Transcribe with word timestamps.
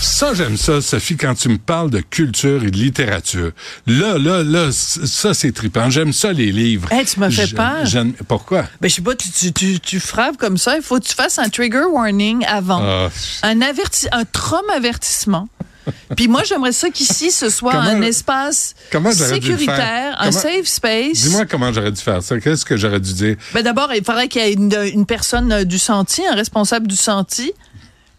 Ça, 0.00 0.32
j'aime 0.34 0.56
ça, 0.56 0.80
Sophie, 0.80 1.16
quand 1.16 1.34
tu 1.34 1.48
me 1.48 1.58
parles 1.58 1.90
de 1.90 2.00
culture 2.00 2.62
et 2.64 2.70
de 2.70 2.76
littérature. 2.76 3.52
Là, 3.86 4.16
là, 4.18 4.42
là, 4.42 4.70
ça, 4.72 5.34
c'est 5.34 5.52
trippant. 5.52 5.90
J'aime 5.90 6.12
ça, 6.12 6.32
les 6.32 6.52
livres. 6.52 6.90
Hey, 6.92 7.04
tu 7.04 7.20
m'as 7.20 7.30
fait 7.30 7.54
peur. 7.54 7.84
Pourquoi? 8.26 8.64
Ben, 8.80 8.88
je 8.88 8.94
sais 8.94 9.02
pas, 9.02 9.14
tu, 9.14 9.30
tu, 9.30 9.52
tu, 9.52 9.80
tu 9.80 10.00
frappes 10.00 10.36
comme 10.38 10.56
ça. 10.56 10.76
Il 10.76 10.82
faut 10.82 10.98
que 10.98 11.04
tu 11.04 11.14
fasses 11.14 11.38
un 11.38 11.48
trigger 11.48 11.84
warning 11.90 12.44
avant. 12.46 12.80
Ah, 12.82 13.08
un 13.42 13.60
averti 13.60 14.06
un 14.12 14.24
trauma 14.24 14.72
avertissement. 14.74 15.48
Puis 16.16 16.28
moi, 16.28 16.42
j'aimerais 16.44 16.72
ça 16.72 16.90
qu'ici, 16.90 17.30
ce 17.30 17.50
soit 17.50 17.72
Comment- 17.72 17.84
un 17.88 18.02
espace 18.02 18.74
sécuritaire, 19.12 20.16
un 20.18 20.28
Comment- 20.30 20.32
safe 20.40 20.66
space. 20.66 21.12
Dis-moi 21.22 21.46
comment 21.46 21.72
j'aurais 21.72 21.90
dû 21.92 22.00
faire 22.00 22.22
ça. 22.22 22.38
Qu'est-ce 22.38 22.64
que 22.64 22.76
j'aurais 22.76 23.00
dû 23.00 23.12
dire? 23.14 23.36
Ben 23.54 23.62
d'abord, 23.62 23.92
il 23.94 24.04
faudrait 24.04 24.28
qu'il 24.28 24.42
y 24.42 24.44
ait 24.44 24.52
une, 24.52 24.72
une 24.92 25.06
personne 25.06 25.50
euh, 25.52 25.64
du 25.64 25.78
senti, 25.78 26.22
un 26.26 26.34
responsable 26.34 26.86
du 26.86 26.96
senti, 26.96 27.52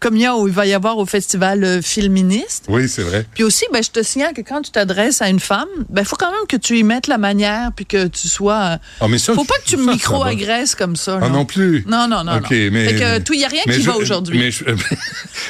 comme 0.02 0.16
il, 0.16 0.22
y 0.22 0.26
a, 0.26 0.36
où 0.36 0.48
il 0.48 0.52
va 0.52 0.66
y 0.66 0.74
avoir 0.74 0.98
au 0.98 1.06
festival 1.06 1.62
euh, 1.64 1.80
Filministe. 1.80 2.64
Oui, 2.68 2.88
c'est 2.88 3.02
vrai. 3.02 3.24
Puis 3.34 3.44
aussi, 3.44 3.64
ben, 3.72 3.82
je 3.82 3.90
te 3.90 4.02
signale 4.02 4.34
que 4.34 4.40
quand 4.42 4.60
tu 4.62 4.70
t'adresses 4.72 5.22
à 5.22 5.28
une 5.28 5.40
femme, 5.40 5.68
ben, 5.88 6.04
faut 6.04 6.16
quand 6.16 6.30
même 6.30 6.46
que 6.48 6.56
tu 6.56 6.76
y 6.78 6.82
mettes 6.82 7.06
la 7.06 7.18
manière, 7.18 7.70
puis 7.74 7.86
que 7.86 8.08
tu 8.08 8.28
sois. 8.28 8.54
euh, 8.72 8.76
Ah, 9.00 9.06
mais 9.08 9.18
ça, 9.18 9.32
faut 9.34 9.44
pas 9.44 9.54
que 9.64 9.68
tu 9.70 9.76
micro-agresses 9.76 10.74
comme 10.74 10.96
ça. 10.96 11.18
Ah 11.22 11.26
là. 11.26 11.30
non 11.30 11.44
plus. 11.44 11.84
Non, 11.86 12.08
non, 12.08 12.24
non. 12.24 12.36
OK, 12.36 12.50
non. 12.50 12.56
mais. 12.72 12.88
Fait 12.88 12.94
que 12.94 13.18
tout, 13.20 13.32
il 13.34 13.38
n'y 13.38 13.44
a 13.44 13.48
rien 13.48 13.62
qui 13.64 13.80
je- 13.80 13.86
va 13.90 13.96
aujourd'hui. 13.96 14.38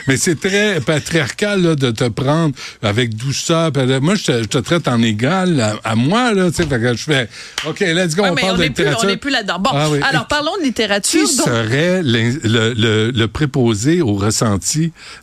Mais, 0.08 0.16
c'est 0.16 0.38
très 0.40 0.80
patriarcal 0.80 1.62
là, 1.62 1.74
de 1.76 1.90
te 1.90 2.08
prendre 2.08 2.54
avec 2.82 3.14
douceur. 3.14 3.70
Euh, 3.76 4.00
Moi, 4.00 4.14
je 4.16 4.24
te, 4.24 4.32
je 4.42 4.48
te 4.48 4.58
traite 4.58 4.88
en 4.88 5.00
égal 5.02 5.60
à, 5.60 5.76
à 5.84 5.94
moi. 5.94 6.34
Là, 6.34 6.50
fait 6.50 6.66
que 6.66 6.94
je 6.96 7.02
fais 7.04 7.28
OK, 7.66 7.80
let's 7.80 8.14
go, 8.14 8.22
Ouais, 8.22 8.30
on 8.30 8.34
parle 8.34 8.52
on 8.54 8.56
de 8.56 8.62
n'est 8.62 8.70
plus, 8.70 8.82
on 8.84 8.86
littérature. 8.88 9.08
n'est 9.08 9.16
plus 9.16 9.30
là-dedans. 9.30 9.58
Bon, 9.60 9.70
Ah 9.72 9.88
oui. 9.90 10.00
alors 10.02 10.26
parlons 10.26 10.56
de 10.58 10.64
littérature. 10.64 11.26
Qui 11.28 11.36
donc- 11.36 11.46
serait 11.46 12.02
le, 12.02 12.74
le, 12.74 13.10
le 13.10 13.28
préposé 13.28 14.02
au 14.02 14.14
ressenti 14.14 14.41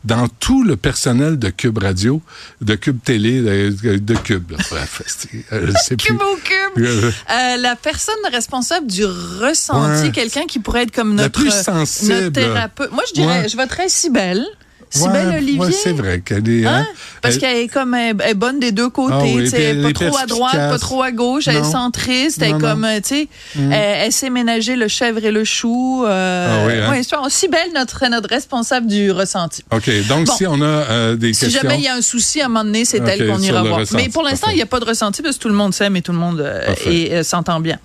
dans 0.03 0.27
tout 0.27 0.63
le 0.63 0.75
personnel 0.75 1.37
de 1.39 1.49
Cube 1.49 1.77
Radio, 1.79 2.21
de 2.61 2.75
Cube 2.75 2.99
Télé, 3.03 3.41
de, 3.41 3.97
de 3.97 4.15
Cube? 4.15 4.51
là. 4.51 4.57
Bref, 4.69 5.01
c'est- 5.07 5.29
euh, 5.53 5.67
je 5.67 5.71
sais 5.83 5.95
plus. 5.97 6.07
Cube 6.07 6.21
au 6.21 6.35
cube. 6.35 6.83
Euh, 6.85 7.11
Euh, 7.31 7.57
la 7.57 7.75
personne 7.75 8.15
responsable 8.31 8.87
du 8.87 9.05
ressenti, 9.05 10.03
Ouais. 10.07 10.11
quelqu'un 10.11 10.45
qui 10.47 10.59
pourrait 10.59 10.83
être 10.83 10.91
comme 10.95 11.15
La 11.15 11.23
notre, 11.23 11.39
plus 11.39 11.51
sensible. 11.51 12.13
notre 12.13 12.29
thérapeute. 12.33 12.91
Moi, 12.91 13.03
je 13.09 13.13
dirais, 13.13 13.41
Ouais. 13.41 13.49
je 13.49 13.55
voterais 13.57 13.89
Cybelle. 13.89 14.45
Cybelle 14.89 15.27
ouais, 15.29 15.37
Olivier? 15.37 15.59
ouais, 15.59 15.71
c'est 15.71 15.91
vrai 15.93 16.21
qu'elle 16.21 16.49
est. 16.49 16.65
Hein? 16.65 16.85
hein, 16.85 16.87
Parce 17.21 17.35
elle- 17.35 17.41
qu'elle 17.41 17.57
est 17.57 17.67
comme 17.67 17.93
elle, 17.93 18.15
elle 18.23 18.31
est 18.31 18.33
bonne 18.33 18.59
des 18.59 18.71
deux 18.71 18.89
côtés, 18.89 19.13
Ah 19.17 19.23
oui, 19.23 19.49
elle 19.53 19.61
est 19.61 19.79
est 19.79 19.81
pas 19.83 19.93
trop 19.93 20.17
à 20.17 20.25
droite, 20.25 20.53
pas 20.55 20.79
trop 20.79 21.03
à 21.03 21.11
gauche, 21.11 21.47
elle 21.47 21.57
est 21.57 21.61
Non. 21.61 21.71
centriste, 21.71 22.41
elle 22.41 22.55
est 22.55 22.59
comme 22.59 22.87
tu 23.03 23.07
sais, 23.09 23.27
elle, 23.55 23.71
elle 23.73 24.11
sait 24.11 24.29
ménager 24.29 24.75
le 24.75 24.87
chèvre 24.87 25.23
et 25.23 25.31
le 25.31 25.43
chou. 25.43 26.03
Euh, 26.05 26.63
Ah 26.63 26.67
oui, 26.67 26.73
hein? 26.79 26.89
ouais, 26.91 27.03
c'est 27.03 27.15
aussi 27.17 27.47
belle 27.47 27.71
notre 27.75 28.03
notre 28.09 28.29
responsable 28.29 28.87
du 28.87 29.11
ressenti. 29.11 29.63
OK, 29.71 29.89
donc 30.07 30.25
Bon. 30.25 30.35
si 30.35 30.47
on 30.47 30.59
a 30.61 30.65
euh, 30.65 31.15
des 31.15 31.33
Si 31.33 31.41
questions. 31.45 31.61
jamais 31.61 31.75
il 31.77 31.83
y 31.83 31.87
a 31.87 31.95
un 31.95 32.01
souci 32.01 32.41
à 32.41 32.45
un 32.45 32.47
moment 32.47 32.63
donné, 32.63 32.83
c'est 32.85 32.97
elle 33.07 33.27
qu'on 33.27 33.39
ira 33.39 33.61
voir. 33.63 33.79
ressenti, 33.81 34.03
Mais 34.03 34.09
pour 34.09 34.23
l'instant, 34.23 34.47
il 34.49 34.55
n'y 34.55 34.61
a 34.61 34.65
pas 34.65 34.79
de 34.79 34.85
ressenti 34.85 35.21
parce 35.21 35.35
que 35.37 35.41
tout 35.41 35.49
le 35.49 35.55
monde 35.55 35.73
s'aime 35.73 35.95
et 35.97 36.01
tout 36.01 36.11
le 36.13 36.17
monde 36.17 36.39
euh, 36.41 36.73
euh, 36.87 37.23
s'entend 37.23 37.59
bien. 37.59 37.77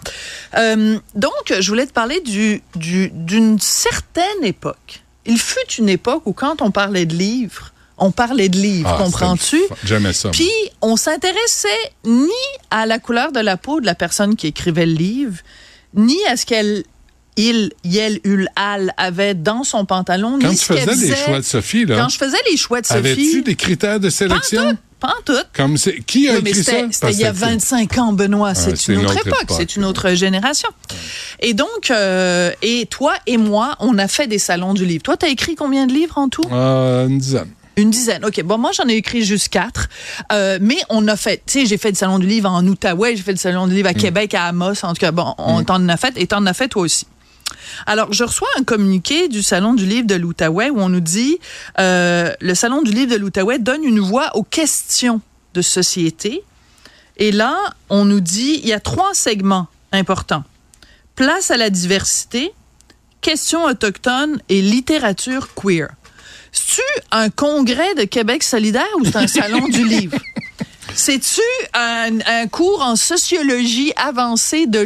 Donc, 1.14 1.32
je 1.60 1.68
voulais 1.68 1.86
te 1.86 1.92
parler 1.92 2.20
du 2.20 2.62
du- 2.76 3.10
d'une 3.12 3.58
certaine 3.60 4.42
époque. 4.44 5.02
Il 5.26 5.38
fut 5.38 5.70
une 5.78 5.88
époque 5.88 6.22
où 6.26 6.32
quand 6.32 6.60
on 6.62 6.70
parlait 6.70 7.06
de 7.06 7.14
livres, 7.14 7.72
on 7.96 8.10
parlait 8.10 8.48
de 8.48 8.56
livres, 8.58 8.90
Ah, 8.98 9.02
comprends-tu? 9.02 9.60
J'aimais 9.84 10.12
ça. 10.12 10.30
Puis, 10.30 10.50
on 10.82 10.96
s'intéressait 10.96 11.68
ni 12.04 12.28
à 12.70 12.86
la 12.86 12.98
couleur 12.98 13.30
de 13.32 13.40
la 13.40 13.56
peau 13.56 13.80
de 13.80 13.86
la 13.86 13.94
personne 13.94 14.36
qui 14.36 14.48
écrivait 14.48 14.86
le 14.86 14.92
livre, 14.94 15.38
ni 15.94 16.16
à 16.26 16.36
ce 16.36 16.44
qu'elle, 16.44 16.82
il, 17.36 17.70
yel, 17.84 18.20
ul, 18.24 18.48
al 18.56 18.92
avait 18.96 19.34
dans 19.34 19.62
son 19.64 19.84
pantalon, 19.86 20.38
Quand 20.40 20.48
ni 20.50 20.56
tu 20.56 20.64
ce 20.64 20.72
qu'elle 20.72 20.88
faisais 20.88 21.06
les 21.06 21.12
faisait. 21.12 21.24
choix 21.24 21.38
de 21.38 21.44
Sophie, 21.44 21.84
là, 21.84 21.96
Quand 21.96 22.08
je 22.08 22.18
faisais 22.18 22.36
les 22.50 22.56
choix 22.56 22.80
de 22.80 22.92
avais-tu 22.92 23.24
Sophie, 23.24 23.42
des 23.42 23.54
critères 23.54 24.00
de 24.00 24.10
sélection? 24.10 24.76
Pas 25.06 25.14
en 25.18 25.22
tout. 25.24 25.42
Comme 25.54 25.76
c'est 25.76 25.98
qui 26.00 26.28
a 26.28 26.34
Oui, 26.34 26.38
écrit 26.46 26.62
ça? 26.64 26.72
c'était 26.90 27.12
il 27.12 27.18
y 27.20 27.24
a 27.24 27.30
que 27.32 27.36
25 27.36 27.98
ans, 27.98 28.12
Benoît. 28.12 28.54
c'est 28.54 28.76
c'est 28.76 28.92
une 28.92 29.00
une 29.00 29.06
autre 29.06 29.18
époque, 29.26 29.42
époque. 29.42 29.56
c'est 29.58 29.76
une 29.76 29.84
autre 29.84 30.10
génération. 30.14 30.68
Et 31.40 31.54
donc, 31.54 31.90
euh, 31.90 32.50
et 32.62 32.86
toi 32.86 33.14
et 33.26 33.36
moi, 33.36 33.76
on 33.80 33.98
a 33.98 34.08
fait 34.08 34.26
des 34.26 34.38
salons 34.38 34.74
du 34.74 34.84
livre. 34.86 35.02
Toi, 35.02 35.16
tu 35.16 35.26
as 35.26 35.28
écrit 35.28 35.54
combien 35.54 35.86
de 35.86 35.92
livres 35.92 36.18
en 36.18 36.28
tout? 36.28 36.42
Euh, 36.52 37.06
une 37.06 37.18
dizaine. 37.18 37.48
Une 37.76 37.90
dizaine. 37.90 38.24
OK. 38.24 38.40
Bon, 38.44 38.56
moi, 38.56 38.70
j'en 38.72 38.88
ai 38.88 38.94
écrit 38.94 39.24
juste 39.24 39.48
quatre. 39.48 39.88
Euh, 40.32 40.58
mais 40.60 40.76
on 40.90 41.08
a 41.08 41.16
fait, 41.16 41.42
tu 41.44 41.60
sais, 41.60 41.66
j'ai 41.66 41.76
fait 41.76 41.90
le 41.90 41.96
salon 41.96 42.20
du 42.20 42.26
livre 42.28 42.48
en 42.48 42.64
Outaouais, 42.64 43.16
j'ai 43.16 43.22
fait 43.24 43.32
le 43.32 43.36
salon 43.38 43.66
du 43.66 43.74
livre 43.74 43.88
à 43.88 43.92
Mm. 43.92 43.96
Québec, 43.96 44.34
à 44.34 44.44
Amos. 44.44 44.84
En 44.84 44.90
tout 44.94 45.00
cas, 45.00 45.10
bon, 45.10 45.34
on 45.38 45.64
t'en 45.64 45.88
a 45.88 45.96
fait 45.96 46.14
et 46.16 46.28
t'en 46.28 46.46
as 46.46 46.54
fait 46.54 46.68
toi 46.68 46.82
aussi. 46.82 47.06
Alors, 47.86 48.12
je 48.12 48.24
reçois 48.24 48.48
un 48.58 48.64
communiqué 48.64 49.28
du 49.28 49.42
Salon 49.42 49.74
du 49.74 49.86
livre 49.86 50.06
de 50.06 50.14
l'Outaouais 50.14 50.70
où 50.70 50.80
on 50.80 50.88
nous 50.88 51.00
dit 51.00 51.38
euh, 51.78 52.32
le 52.40 52.54
Salon 52.54 52.82
du 52.82 52.92
livre 52.92 53.12
de 53.12 53.16
l'Outaouais 53.16 53.58
donne 53.58 53.84
une 53.84 54.00
voix 54.00 54.30
aux 54.36 54.42
questions 54.44 55.20
de 55.54 55.62
société. 55.62 56.42
Et 57.16 57.30
là, 57.32 57.56
on 57.90 58.04
nous 58.04 58.20
dit 58.20 58.60
il 58.62 58.68
y 58.68 58.72
a 58.72 58.80
trois 58.80 59.14
segments 59.14 59.68
importants 59.92 60.44
place 61.16 61.52
à 61.52 61.56
la 61.56 61.70
diversité, 61.70 62.52
questions 63.20 63.64
autochtones 63.64 64.40
et 64.48 64.60
littérature 64.60 65.54
queer. 65.54 65.88
C'est-tu 66.50 66.82
un 67.12 67.30
congrès 67.30 67.94
de 67.94 68.02
Québec 68.04 68.42
solidaire 68.42 68.86
ou 68.98 69.04
c'est 69.04 69.16
un 69.16 69.26
salon 69.28 69.68
du 69.68 69.84
livre? 69.86 70.18
C'est-tu 70.96 71.40
un, 71.72 72.18
un 72.26 72.46
cours 72.46 72.80
en 72.82 72.94
sociologie 72.94 73.92
avancée 73.96 74.66
de 74.66 74.78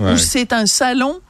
Ouais. 0.00 0.12
ou 0.12 0.16
c'est 0.16 0.52
un 0.52 0.66
salon 0.66 1.20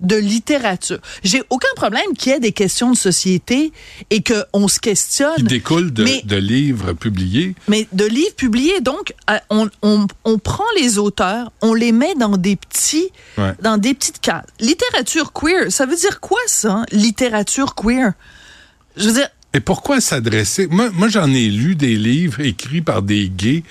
de 0.00 0.16
littérature? 0.16 0.98
J'ai 1.24 1.42
aucun 1.50 1.68
problème 1.76 2.14
qu'il 2.16 2.32
y 2.32 2.34
ait 2.34 2.40
des 2.40 2.52
questions 2.52 2.90
de 2.92 2.96
société 2.96 3.72
et 4.10 4.22
qu'on 4.22 4.68
se 4.68 4.74
Qui 4.76 4.80
questionne. 4.90 5.42
découle 5.44 5.92
de, 5.92 6.04
Mais- 6.04 6.22
de 6.24 6.36
livres 6.36 6.92
publiés. 6.92 7.54
Mais 7.68 7.86
de 7.92 8.04
livres 8.04 8.34
publiés, 8.36 8.80
donc, 8.80 9.14
euh, 9.30 9.38
on, 9.50 9.68
on, 9.82 10.06
on 10.24 10.38
prend 10.38 10.64
les 10.76 10.98
auteurs, 10.98 11.50
on 11.62 11.74
les 11.74 11.92
met 11.92 12.14
dans 12.14 12.36
des 12.36 12.56
petits, 12.56 13.08
Ouais. 13.36 13.52
dans 13.62 13.78
des 13.78 13.94
petites 13.94 14.20
cases. 14.20 14.46
Littérature 14.60 15.32
queer, 15.32 15.70
ça 15.70 15.86
veut 15.86 15.96
dire 15.96 16.20
quoi 16.20 16.38
ça, 16.46 16.72
hein? 16.72 16.86
littérature 16.92 17.74
queer? 17.74 18.12
Je 18.96 19.06
veux 19.08 19.14
dire, 19.14 19.28
Et 19.54 19.60
pourquoi 19.60 20.00
s'adresser? 20.02 20.66
Moi, 20.66 20.90
moi 20.92 21.08
j'en 21.08 21.32
ai 21.32 21.48
lu 21.48 21.74
des 21.74 21.96
livres 21.96 22.40
écrits 22.40 22.82
par 22.82 23.00
des 23.00 23.30
gays. 23.34 23.62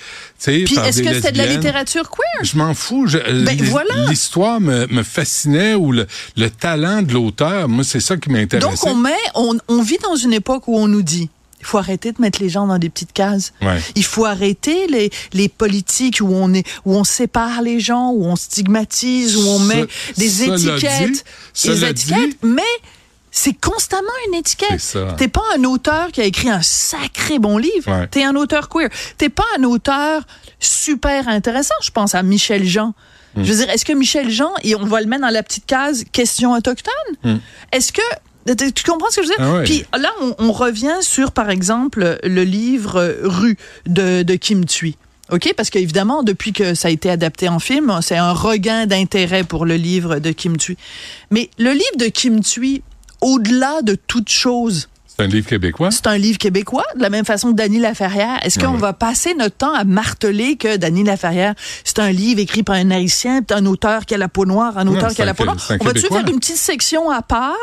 puis 0.44 0.64
est-ce 0.64 1.04
que 1.04 1.22
c'est 1.22 1.32
de 1.32 1.38
la 1.38 1.46
littérature 1.46 2.10
queer? 2.10 2.44
Je 2.44 2.58
m'en 2.58 2.74
fous. 2.74 3.06
Je- 3.08 3.20
Ben, 3.46 3.56
voilà. 3.62 4.08
L'histoire 4.10 4.60
me, 4.60 4.88
me 4.88 5.04
fascinait 5.04 5.76
ou 5.76 5.92
le, 5.92 6.08
le 6.36 6.50
talent 6.50 7.04
de 7.04 7.14
l'auteur. 7.14 7.70
Moi, 7.70 7.84
c'est 7.84 8.00
ça 8.00 8.18
qui 8.18 8.30
m'intéressait. 8.32 8.68
Donc, 8.68 8.84
on 8.88 8.96
met, 8.96 9.12
on, 9.36 9.56
on 9.68 9.82
vit 9.84 10.00
dans 10.02 10.16
une 10.16 10.34
époque 10.34 10.68
où 10.68 10.76
on 10.78 10.88
nous 10.88 11.04
dit, 11.04 11.30
il 11.60 11.66
faut 11.66 11.78
arrêter 11.78 12.12
de 12.12 12.22
mettre 12.22 12.42
les 12.42 12.50
gens 12.50 12.66
dans 12.66 12.80
des 12.80 12.90
petites 12.90 13.14
cases. 13.14 13.54
Ouais. 13.62 13.80
Il 13.96 14.04
faut 14.04 14.26
arrêter 14.26 14.88
les, 14.88 15.12
les 15.34 15.48
politiques 15.48 16.22
où 16.22 16.28
on 16.34 16.54
est, 16.56 16.66
où 16.86 16.96
on 16.96 17.04
sépare 17.04 17.62
les 17.62 17.80
gens, 17.80 18.12
où 18.12 18.26
on 18.26 18.36
stigmatise, 18.36 19.38
où 19.38 19.42
on 19.48 19.60
Ce- 19.60 19.64
met 19.68 19.86
des 20.18 20.44
étiquettes, 20.44 21.24
dit- 21.54 21.68
des 21.70 21.76
dit- 21.76 21.86
étiquettes, 21.86 22.38
mais 22.44 22.62
c'est 23.38 23.54
constamment 23.54 24.10
une 24.28 24.34
étiquette. 24.34 24.98
T'es 25.18 25.28
pas 25.28 25.44
un 25.56 25.64
auteur 25.64 26.12
qui 26.12 26.22
a 26.22 26.26
écrit 26.26 26.50
un 26.50 26.64
sacré 26.64 27.38
bon 27.38 27.60
livre. 27.60 27.92
Ouais. 27.92 28.08
T'es 28.08 28.24
un 28.24 28.36
auteur 28.36 28.68
queer. 28.68 28.90
T'es 29.18 29.30
pas 29.30 29.46
un 29.60 29.64
auteur 29.64 30.24
super 30.60 31.28
intéressant. 31.28 31.76
Je 31.84 31.92
pense 31.92 32.16
à 32.16 32.24
Michel 32.24 32.66
Jean. 32.66 32.96
Hmm. 33.36 33.44
Je 33.44 33.54
veux 33.54 33.60
dire, 33.60 33.70
est-ce 33.70 33.86
que 33.86 33.94
Michel 33.94 34.32
Jean, 34.32 34.52
et 34.64 34.74
on 34.76 34.86
va 34.86 35.02
le 35.02 35.06
mettre 35.06 35.22
dans 35.22 35.30
la 35.30 35.44
petite 35.44 35.68
case 35.68 36.04
question 36.12 36.54
autochtone? 36.54 37.40
Est-ce 37.72 37.92
que 37.92 38.02
tu 38.72 38.84
comprends 38.84 39.12
ce 39.12 39.18
que 39.18 39.24
je 39.24 39.30
veux 39.30 39.36
dire? 39.36 39.46
Hmm. 39.46 39.50
Ah 39.54 39.58
ouais. 39.60 39.64
Puis 39.66 39.86
là, 39.96 40.10
on, 40.22 40.36
on 40.40 40.52
revient 40.52 40.98
sur, 41.02 41.32
par 41.32 41.52
exemple, 41.52 42.18
le 42.24 42.44
livre 42.44 43.18
Rue 43.22 43.58
de, 43.86 44.24
de 44.24 44.36
Kim 44.36 44.66
Thuy. 44.66 44.98
OK? 45.30 45.54
Parce 45.56 45.70
qu'évidemment, 45.70 46.24
depuis 46.24 46.54
que 46.54 46.74
ça 46.74 46.88
a 46.88 46.92
été 46.92 47.10
adapté 47.10 47.50
en 47.50 47.60
film, 47.60 48.00
c'est 48.02 48.16
un 48.16 48.32
regain 48.32 48.86
d'intérêt 48.86 49.44
pour 49.44 49.66
le 49.66 49.76
livre 49.76 50.20
de 50.20 50.32
Kim 50.32 50.58
Thuy. 50.58 50.78
Mais 51.30 51.50
le 51.60 51.72
livre 51.72 51.98
de 51.98 52.06
Kim 52.06 52.40
Thuy, 52.42 52.82
au-delà 53.22 53.82
de 53.84 53.96
toute 53.96 54.30
chose, 54.30 54.88
C'est 55.20 55.24
un 55.24 55.28
livre 55.30 55.48
québécois? 55.48 55.90
C'est 55.90 56.06
un 56.06 56.18
livre 56.20 56.38
québécois, 56.38 56.84
de 56.96 57.02
la 57.02 57.10
même 57.10 57.26
façon 57.26 57.50
que 57.50 57.56
Dany 57.56 57.80
Laferrière. 57.80 58.38
Est-ce 58.44 58.60
qu'on 58.60 58.74
Ouais. 58.74 58.78
va 58.78 58.94
passer 58.94 59.34
notre 59.34 59.56
temps 59.58 59.74
à 59.74 59.84
marteler 59.84 60.58
que 60.58 60.78
Dany 60.78 61.04
Laferrière, 61.04 61.56
c'est 61.84 61.98
un 61.98 62.12
livre 62.12 62.40
écrit 62.40 62.62
par 62.62 62.76
un 62.76 62.92
haïtien, 62.92 63.42
un 63.50 63.66
auteur 63.66 64.06
qui 64.06 64.14
a 64.14 64.20
la 64.20 64.28
peau 64.28 64.46
noire, 64.46 64.78
un 64.78 64.86
auteur 64.86 65.12
qui 65.16 65.24
a 65.24 65.26
la 65.26 65.34
peau 65.34 65.46
noire? 65.46 65.58
On 65.80 65.84
va-tu 65.86 66.02
faire 66.02 66.20
une 66.28 66.40
petite 66.40 66.58
section 66.58 67.10
à 67.10 67.24
part 67.24 67.56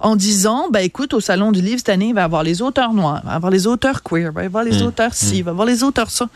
en 0.00 0.16
disant, 0.16 0.68
ben 0.72 0.80
écoute, 0.80 1.12
au 1.12 1.20
Salon 1.20 1.52
du 1.52 1.60
livre 1.60 1.76
cette 1.76 1.90
année, 1.90 2.06
il 2.08 2.14
va 2.14 2.22
y 2.22 2.24
avoir 2.24 2.42
les 2.42 2.62
auteurs 2.62 2.94
noirs, 2.94 3.20
il 3.22 3.26
va 3.26 3.32
y 3.34 3.36
avoir 3.36 3.52
les 3.52 3.66
auteurs 3.66 4.02
queer, 4.02 4.30
il 4.30 4.34
va 4.34 4.42
y 4.44 4.46
avoir 4.46 4.64
les 4.64 4.80
auteurs 4.80 5.12
ci, 5.12 5.36
il 5.36 5.44
va 5.44 5.50
y 5.50 5.52
avoir 5.52 5.66
les 5.66 5.82
auteurs 5.82 6.10
ça. 6.10 6.30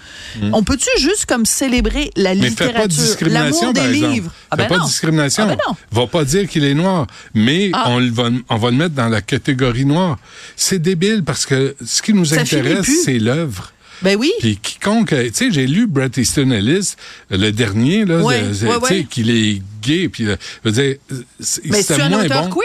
On 0.53 0.63
peut-tu 0.65 0.91
juste 1.01 1.25
comme 1.25 1.47
célébrer 1.47 2.11
la 2.15 2.35
Mais 2.35 2.47
littérature, 2.47 3.17
l'amour 3.23 3.73
des 3.73 3.81
par 3.81 3.89
livres? 3.89 4.31
Ah 4.51 4.57
fais 4.57 4.63
ben 4.63 4.69
pas 4.69 4.77
non. 4.79 4.85
de 4.85 4.89
discrimination. 4.89 5.43
Ah 5.45 5.47
ben 5.49 5.59
non. 5.69 5.77
Va 5.93 6.07
pas 6.07 6.25
dire 6.25 6.49
qu'il 6.49 6.65
est 6.65 6.75
noir, 6.75 7.07
mais 7.35 7.71
Ah. 7.73 7.87
on, 7.91 8.11
va, 8.11 8.31
on 8.49 8.57
va 8.57 8.71
le 8.71 8.77
mettre 8.77 8.95
dans 8.95 9.09
la 9.09 9.21
catégorie 9.21 9.85
noire. 9.85 10.19
C'est 10.57 10.79
débile 10.81 11.23
parce 11.25 11.45
que 11.47 11.75
ce 11.85 12.03
qui 12.03 12.13
nous 12.15 12.25
Ça 12.27 12.41
intéresse, 12.41 12.89
c'est 13.05 13.19
l'œuvre. 13.19 13.73
Ben 14.03 14.17
oui. 14.17 14.31
Puis 14.39 14.57
quiconque, 14.63 15.09
tu 15.09 15.31
sais, 15.35 15.51
j'ai 15.51 15.67
lu 15.67 15.87
Bret 15.89 16.11
Easton 16.17 16.51
Ellis, 16.53 16.95
le 17.31 17.51
dernier, 17.51 18.05
là, 18.05 18.19
de- 18.19 18.23
ouais, 18.23 18.43
tu 18.51 18.87
sais, 18.87 19.05
qu'il 19.11 19.29
est 19.31 19.61
gay, 19.83 20.09
puis, 20.09 20.27
euh, 20.29 20.37
je 20.65 20.71
veux 20.71 20.75
dire, 20.83 20.97
Mais 21.11 21.17
c'était 21.41 21.83
c'est 21.83 22.01
un 22.03 22.09
moins 22.09 22.25
auteur 22.25 22.45
bon. 22.49 22.55
queer? 22.55 22.65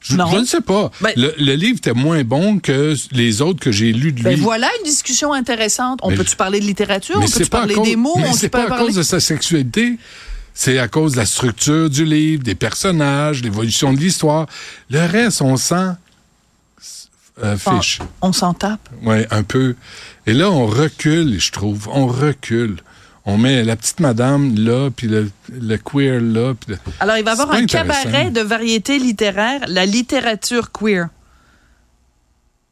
Je, 0.00 0.16
Non. 0.16 0.26
je 0.32 0.38
ne 0.38 0.44
sais 0.44 0.60
pas. 0.60 0.90
Ben- 1.00 1.12
le, 1.16 1.34
le 1.38 1.54
livre 1.54 1.76
était 1.78 1.92
moins 1.92 2.22
bon 2.24 2.58
que 2.60 2.94
les 3.12 3.40
autres 3.42 3.60
que 3.60 3.70
j'ai 3.72 3.92
lus 3.92 4.12
de 4.12 4.16
lui. 4.18 4.24
Ben 4.24 4.36
voilà 4.40 4.68
une 4.78 4.84
discussion 4.84 5.32
intéressante. 5.32 5.98
On 6.02 6.10
peut-tu 6.14 6.34
parler 6.36 6.60
de 6.60 6.64
littérature? 6.64 7.16
On 7.18 7.20
peut-tu 7.28 7.46
parler 7.50 7.74
cause- 7.74 7.88
des 7.88 7.96
mots? 7.96 8.14
Mais 8.16 8.28
On 8.28 8.32
c'est 8.32 8.48
peut 8.48 8.58
pas 8.58 8.64
à 8.64 8.68
parler... 8.68 8.86
cause 8.86 8.94
de 8.96 9.02
sa 9.02 9.20
sexualité. 9.20 9.96
C'est 10.60 10.80
à 10.80 10.88
cause 10.88 11.12
de 11.12 11.18
la 11.18 11.24
structure 11.24 11.88
du 11.88 12.04
livre, 12.04 12.42
des 12.42 12.56
personnages, 12.56 13.42
l'évolution 13.44 13.92
de 13.92 13.98
l'histoire. 14.00 14.48
Le 14.90 15.06
reste, 15.06 15.40
on 15.40 15.56
sent 15.56 15.90
euh, 17.44 17.56
fiche. 17.56 18.00
On 18.22 18.32
s'en 18.32 18.54
tape? 18.54 18.80
Ouais, 19.04 19.24
un 19.30 19.44
peu. 19.44 19.76
Et 20.26 20.32
là, 20.32 20.50
on 20.50 20.66
recule, 20.66 21.38
je 21.38 21.52
trouve. 21.52 21.88
On 21.92 22.08
recule. 22.08 22.78
On 23.24 23.38
met 23.38 23.62
la 23.62 23.76
petite 23.76 24.00
madame 24.00 24.56
là, 24.56 24.90
puis 24.90 25.06
le, 25.06 25.30
le 25.52 25.76
queer 25.76 26.20
là. 26.20 26.54
Puis 26.54 26.72
le- 26.74 26.78
Alors, 26.98 27.16
il 27.18 27.22
va 27.24 27.30
y 27.30 27.34
avoir 27.34 27.52
un 27.52 27.64
cabaret 27.66 28.30
de 28.32 28.40
variété 28.40 28.98
littéraire, 28.98 29.60
la 29.68 29.86
littérature 29.86 30.72
queer. 30.72 31.06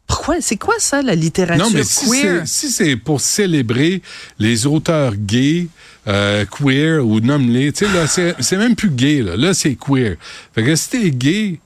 Pourquoi? 0.06 0.36
C'est 0.40 0.56
quoi 0.56 0.74
ça, 0.78 1.02
la 1.02 1.14
littérature 1.14 1.64
Non, 1.64 1.70
mais 1.70 1.82
si 1.84 2.08
queer? 2.08 2.42
c'est 2.46 2.68
si 2.68 2.70
c'est 2.72 2.96
pour 2.96 3.20
célébrer 3.20 4.02
les 4.38 4.66
auteurs 4.66 5.14
gays, 5.16 5.66
euh, 6.06 6.44
queer 6.46 7.04
ou 7.04 7.20
nomme-les, 7.20 7.72
tu 7.72 7.86
sais, 7.86 7.92
là, 7.92 8.06
c'est 8.06 8.56
même 8.56 8.76
plus 8.76 8.90
gay, 8.90 9.22
là. 9.22 9.36
Là, 9.36 9.52
c'est 9.54 9.74
queer. 9.74 10.16
Fait 10.54 10.62
que 10.62 10.76
si 10.76 10.90
t'es 10.90 11.10
gay, 11.10 11.58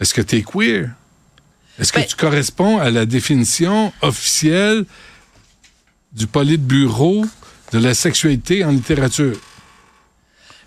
est-ce 0.00 0.14
que 0.14 0.20
t'es 0.22 0.42
queer? 0.42 0.90
Est-ce 1.78 1.92
que 1.92 1.98
Ben- 1.98 2.06
tu 2.06 2.16
corresponds 2.16 2.78
à 2.78 2.90
la 2.90 3.04
définition 3.04 3.92
officielle 4.00 4.84
du 6.12 6.26
politburo 6.26 7.26
de 7.72 7.78
la 7.78 7.94
sexualité 7.94 8.64
en 8.64 8.70
littérature? 8.70 9.36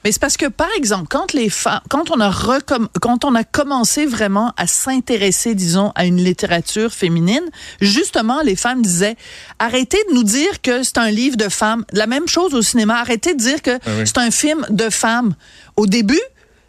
Mais 0.06 0.12
c'est 0.13 0.22
parce 0.22 0.38
que, 0.38 0.46
par 0.46 0.69
exemple, 0.78 1.07
quand 1.10 1.34
les 1.34 1.50
femmes, 1.50 1.81
quand 1.90 2.10
on 2.12 2.19
a 2.22 2.30
recomm- 2.30 2.88
quand 3.01 3.25
on 3.25 3.36
a 3.36 3.44
commencé 3.44 4.06
vraiment 4.06 4.54
à 4.56 4.66
s'intéresser, 4.66 5.56
disons, 5.56 5.92
à 5.96 6.06
une 6.06 6.24
littérature 6.24 6.92
féminine, 6.94 7.44
justement, 7.81 8.42
les 8.42 8.56
femmes 8.56 8.81
disaient, 8.81 9.18
arrêtez 9.60 9.98
de 10.10 10.16
nous 10.16 10.24
dire 10.24 10.62
que 10.62 10.84
c'est 10.84 10.98
un 11.00 11.12
livre 11.12 11.36
de 11.38 11.50
femmes. 11.50 11.84
La 11.92 12.07
même 12.07 12.28
chose 12.28 12.54
au 12.56 12.62
cinéma. 12.62 13.00
Arrêtez 13.00 13.34
de 13.34 13.40
dire 13.40 13.62
que 13.62 13.72
Ah 13.72 13.90
oui. 13.98 14.04
c'est 14.06 14.18
un 14.19 14.31
film 14.31 14.66
de 14.69 14.90
femmes. 14.90 15.36
Au 15.75 15.86
début, 15.86 16.22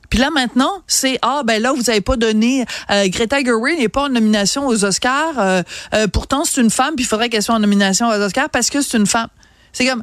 puis 0.08 0.18
là 0.18 0.30
maintenant, 0.30 0.82
c'est 0.88 1.18
ah 1.22 1.42
ben 1.44 1.62
là 1.62 1.72
vous 1.72 1.88
avez 1.88 2.00
pas 2.00 2.16
donné 2.16 2.64
euh, 2.90 3.06
Greta 3.08 3.42
Gerwig 3.44 3.78
n'est 3.78 3.88
pas 3.88 4.04
en 4.04 4.08
nomination 4.08 4.66
aux 4.66 4.84
Oscars. 4.84 5.38
euh, 5.38 5.62
euh, 5.94 6.08
pourtant 6.08 6.44
c'est 6.44 6.60
une 6.60 6.70
femme, 6.70 6.94
puis 6.96 7.04
il 7.04 7.08
faudrait 7.08 7.28
qu'elle 7.28 7.42
soit 7.44 7.54
en 7.54 7.60
nomination 7.60 8.08
aux 8.08 8.12
Oscars 8.20 8.50
parce 8.50 8.70
que 8.70 8.82
c'est 8.82 8.96
une 8.98 9.06
femme. 9.06 9.28
C'est 9.72 9.86
comme 9.86 10.02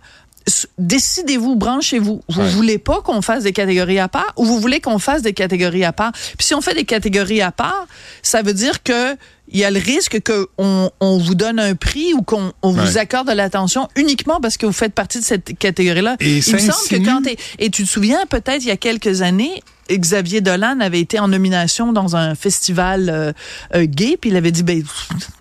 décidez-vous, 0.78 1.56
branchez-vous. 1.56 2.22
Vous 2.30 2.42
Ouais. 2.42 2.50
voulez 2.50 2.78
pas 2.78 3.02
qu'on 3.02 3.22
fasse 3.22 3.44
des 3.44 3.54
catégories 3.54 4.00
à 4.00 4.08
part 4.08 4.34
ou 4.38 4.46
vous 4.46 4.60
voulez 4.60 4.80
qu'on 4.80 5.00
fasse 5.00 5.22
des 5.22 5.34
catégories 5.34 5.84
à 5.84 5.94
part? 5.94 6.12
Puis 6.14 6.48
si 6.48 6.54
on 6.56 6.62
fait 6.62 6.74
des 6.74 6.86
catégories 6.86 7.42
à 7.42 7.52
part, 7.52 7.88
ça 8.22 8.42
veut 8.42 8.54
dire 8.54 8.84
que 8.84 9.16
il 9.50 9.60
y 9.60 9.64
a 9.64 9.72
le 9.72 9.80
risque 9.80 10.22
que 10.22 10.48
on, 10.58 10.90
vous 11.00 11.36
donne 11.36 11.60
un 11.60 11.76
prix 11.76 12.14
ou 12.14 12.22
qu'on 12.22 12.52
on 12.62 12.72
vous 12.72 12.98
accorde 12.98 13.30
de 13.30 13.34
l'attention 13.34 13.88
uniquement 13.96 14.40
parce 14.42 14.58
que 14.58 14.66
vous 14.66 14.74
faites 14.74 14.94
partie 14.94 15.20
de 15.20 15.24
cette 15.24 15.58
catégorie-là. 15.58 16.18
Et 16.20 16.38
il 16.38 16.54
me 16.54 16.60
semble 16.60 16.88
que 16.90 17.06
quand 17.06 17.22
et 17.60 17.70
tu 17.70 17.84
te 17.84 17.88
souviens 17.88 18.26
peut-être 18.30 18.64
il 18.64 18.68
y 18.68 18.72
a 18.72 18.78
quelques 18.78 19.22
années 19.22 19.62
Xavier 19.90 20.42
Dolan 20.42 20.80
avait 20.82 21.00
été 21.00 21.20
en 21.20 21.30
nomination 21.30 21.94
dans 21.94 22.16
un 22.16 22.36
festival 22.36 23.10
euh, 23.10 23.32
euh, 23.74 23.86
gay, 23.86 24.18
puis 24.20 24.30
il 24.32 24.36
avait 24.36 24.52
dit 24.52 24.64
ben 24.64 24.84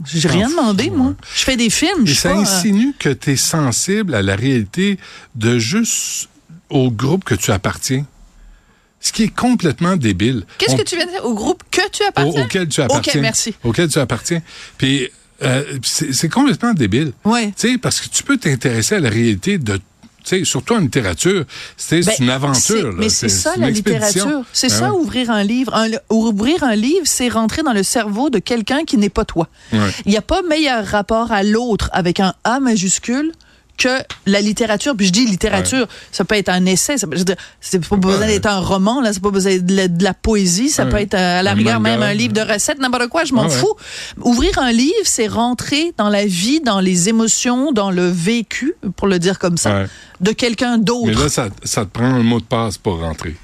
j'ai 0.05 0.29
rien 0.29 0.47
Ah, 0.47 0.51
demandé 0.51 0.91
moi. 0.91 1.15
Je 1.35 1.43
fais 1.45 1.57
des 1.57 1.71
films, 1.71 2.07
Et 2.07 2.15
ça 2.15 2.31
pas, 2.31 2.37
euh, 2.37 2.43
insinue 2.43 2.95
que 2.99 3.09
tu 3.09 3.33
es 3.33 3.37
sensible 3.37 4.15
à 4.15 4.23
la 4.23 4.37
réalité 4.37 4.99
de 5.35 5.59
juste 5.59 6.29
au 6.71 6.91
groupe 6.91 7.25
que 7.25 7.35
tu 7.35 7.51
appartiens. 7.51 8.07
Ce 9.01 9.13
qui 9.13 9.25
est 9.25 9.35
complètement 9.35 9.97
débile. 9.97 10.45
Qu'est-ce 10.59 10.73
On- 10.73 10.77
que 10.79 10.83
tu 10.83 10.97
viens 10.97 11.07
de 11.07 11.11
dire? 11.13 11.25
Au 11.25 11.35
groupe 11.35 11.63
que 11.71 11.83
tu 11.91 12.03
au- 12.03 12.09
appartiens? 12.09 12.45
auquel 12.45 12.69
tu 12.69 12.81
appartiens. 12.81 13.13
OK, 13.15 13.21
merci. 13.21 13.55
Auquel 13.63 13.89
tu 13.89 13.99
appartiens. 13.99 14.43
Puis 14.79 15.09
euh, 15.43 15.63
c'est 15.83 16.29
complètement 16.31 16.73
débile. 16.73 17.13
Ouais. 17.25 17.53
Tu 17.57 17.73
sais, 17.73 17.79
parce 17.79 18.01
que 18.01 18.09
tu 18.09 18.23
peux 18.23 18.39
t'intéresser 18.39 18.95
à 18.97 19.01
la 19.01 19.11
réalité 19.11 19.59
de 19.59 19.79
tu 20.25 20.39
sais, 20.39 20.45
surtout 20.45 20.75
en 20.75 20.79
littérature, 20.81 21.45
c'est 21.77 22.05
Ben, 22.05 22.13
une 22.19 22.31
aventure. 22.31 22.89
là. 22.91 22.97
Mais 22.99 23.09
c'est 23.11 23.29
ça 23.29 23.53
la 23.57 23.69
expédition. 23.69 24.03
littérature. 24.25 24.45
C'est 24.53 24.71
Ben 24.71 24.75
ça 24.75 24.93
ouvrir 24.93 25.31
un 25.31 25.45
livre. 25.45 25.73
Un- 25.73 25.91
ouvrir 26.11 26.65
un 26.65 26.75
livre, 26.75 27.03
c'est 27.05 27.29
rentrer 27.29 27.63
dans 27.63 27.73
le 27.75 27.85
cerveau 27.85 28.29
de 28.29 28.41
quelqu'un 28.41 28.85
qui 28.85 28.97
n'est 28.97 29.09
pas 29.09 29.25
toi. 29.25 29.49
Il 29.73 30.11
n'y 30.11 30.17
a 30.17 30.23
pas 30.23 30.43
meilleur 30.43 30.85
rapport 30.85 31.31
à 31.31 31.45
l'autre 31.45 31.91
avec 31.93 32.19
un 32.19 32.35
A 32.43 32.59
majuscule 32.59 33.31
que 33.77 33.89
la 34.27 34.41
littérature. 34.41 34.95
Puis 34.97 35.07
je 35.09 35.13
dis 35.13 35.27
littérature, 35.27 35.87
ça 36.13 36.25
peut 36.25 36.35
être 36.37 36.49
un 36.49 36.65
essai, 36.67 36.99
ça 36.99 37.07
peut, 37.07 37.17
c'est 37.61 37.87
pas 37.87 37.97
besoin 37.97 38.21
Ouais. 38.21 38.27
d'être 38.29 38.47
un 38.47 38.61
roman, 38.61 39.01
là, 39.01 39.13
c'est 39.13 39.23
pas 39.23 39.31
besoin 39.31 39.59
de 39.59 39.75
la, 39.77 39.89
de 39.89 40.03
la 40.03 40.15
poésie, 40.15 40.69
ça 40.71 40.85
Ouais. 40.85 40.91
peut 40.91 40.97
être 40.99 41.15
euh, 41.15 41.41
à 41.41 41.43
la 41.43 41.51
Un 41.53 41.55
rigueur 41.55 41.81
même 41.81 42.03
un 42.03 42.15
livre 42.15 42.33
de 42.33 42.41
recettes, 42.41 42.79
n'importe 42.79 43.09
quoi, 43.09 43.25
je 43.25 43.35
m'en 43.35 43.49
fous. 43.49 43.75
Ouvrir 44.23 44.59
un 44.59 44.73
livre, 44.73 44.95
c'est 45.05 45.27
rentrer 45.27 45.93
dans 45.99 46.09
la 46.09 46.25
vie, 46.27 46.61
dans 46.61 46.81
les 46.81 47.09
émotions, 47.09 47.73
dans 47.73 47.91
le 47.91 48.09
vécu, 48.09 48.75
pour 48.97 49.07
le 49.09 49.19
dire 49.19 49.39
comme 49.39 49.57
ça. 49.57 49.85
De 50.21 50.33
quelqu'un 50.33 50.79
d'autre. 50.79 51.07
Mais 51.07 51.15
là, 51.15 51.29
ça, 51.29 51.49
ça 51.63 51.85
te 51.85 51.91
prend 51.91 52.07
un 52.07 52.23
mot 52.23 52.41
de 52.41 52.45
passe 52.45 52.79
pour 52.79 53.01
rentrer. 53.01 53.37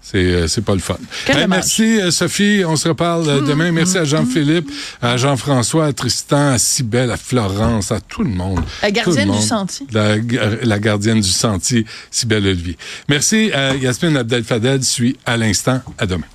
C'est 0.00 0.18
euh, 0.18 0.48
c'est 0.48 0.64
pas 0.64 0.74
le 0.74 0.80
fun. 0.80 0.96
Hey, 1.28 1.46
merci, 1.48 2.00
euh, 2.00 2.10
Sophie. 2.10 2.62
On 2.66 2.76
se 2.76 2.88
reparle 2.88 3.28
euh, 3.28 3.40
demain. 3.40 3.70
Merci 3.70 3.98
à 3.98 4.04
Jean-Philippe, 4.04 4.70
à 5.00 5.16
Jean-François, 5.16 5.86
à 5.86 5.92
Tristan, 5.92 6.48
à 6.52 6.58
Cybelle, 6.58 7.10
à 7.10 7.16
Florence, 7.16 7.92
à 7.92 8.00
tout 8.00 8.24
le 8.24 8.30
monde. 8.30 8.64
La 8.82 8.90
gardienne 8.90 9.30
du 9.30 9.40
sentier. 9.40 9.86
La, 9.92 10.16
la 10.62 10.78
gardienne 10.78 11.20
du 11.20 11.30
sentier, 11.30 11.86
Cybelle 12.10 12.46
Olivier. 12.46 12.76
Merci, 13.08 13.50
euh, 13.54 13.74
Yasmine 13.80 14.16
Abdel-Fadel 14.16 14.82
suit 14.82 15.16
à 15.24 15.36
l'instant. 15.36 15.80
À 15.98 16.06
demain. 16.06 16.26